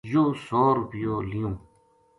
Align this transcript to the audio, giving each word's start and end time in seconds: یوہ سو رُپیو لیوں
یوہ 0.11 0.33
سو 0.45 0.61
رُپیو 0.75 1.15
لیوں 1.29 1.55